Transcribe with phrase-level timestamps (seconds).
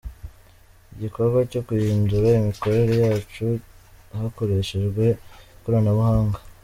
[0.93, 3.47] Igikorwa cyo guhindura imikorere yacu
[4.17, 5.05] hakoreshejwe
[5.55, 6.37] ikoranabuhanga.